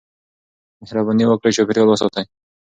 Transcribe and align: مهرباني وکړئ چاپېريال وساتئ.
مهرباني 0.81 1.23
وکړئ 1.27 1.51
چاپېريال 1.57 1.87
وساتئ. 1.89 2.25